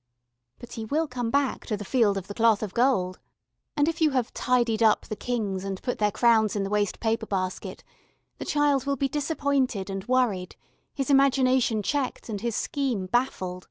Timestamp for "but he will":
0.57-1.05